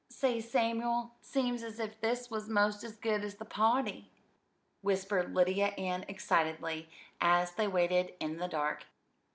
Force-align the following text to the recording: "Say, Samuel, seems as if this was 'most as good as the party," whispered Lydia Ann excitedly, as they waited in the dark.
"Say, 0.09 0.39
Samuel, 0.41 1.11
seems 1.21 1.61
as 1.61 1.79
if 1.79 2.01
this 2.01 2.31
was 2.31 2.49
'most 2.49 2.83
as 2.83 2.95
good 2.97 3.23
as 3.23 3.35
the 3.35 3.45
party," 3.45 4.09
whispered 4.81 5.35
Lydia 5.35 5.67
Ann 5.77 6.05
excitedly, 6.07 6.89
as 7.21 7.53
they 7.53 7.67
waited 7.67 8.15
in 8.19 8.37
the 8.37 8.47
dark. 8.47 8.85